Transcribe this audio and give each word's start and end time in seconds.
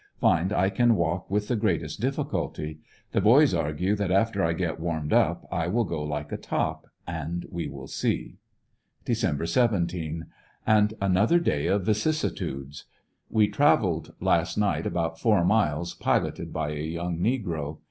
Find 0.19 0.51
I 0.51 0.71
can 0.71 0.95
walk 0.95 1.29
with 1.29 1.47
the 1.47 1.55
greatest 1.55 2.01
difficulty. 2.01 2.79
The 3.11 3.21
boys 3.21 3.53
argue 3.53 3.95
that 3.97 4.09
after 4.09 4.43
I 4.43 4.53
get 4.53 4.79
warmed 4.79 5.13
up 5.13 5.47
I 5.51 5.67
will 5.67 5.83
go 5.83 6.01
like 6.03 6.31
a 6.31 6.37
top, 6.37 6.87
and 7.05 7.45
we 7.51 7.67
will 7.69 7.85
see 7.85 8.37
Dec. 9.05 9.47
17— 9.47 10.25
And 10.65 10.93
another 10.99 11.37
day 11.39 11.67
of 11.67 11.85
vicissitudes. 11.85 12.85
We 13.29 13.47
traveled 13.47 14.15
last 14.19 14.57
night 14.57 14.87
about 14.87 15.19
four 15.19 15.45
miles, 15.45 15.93
piloted 15.93 16.51
by 16.51 16.71
a 16.71 16.79
young 16.81 17.19
negro. 17.19 17.77